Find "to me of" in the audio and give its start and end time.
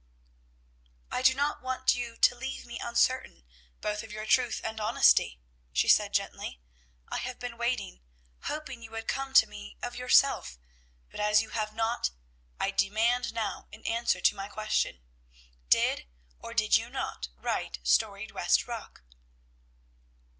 9.35-9.95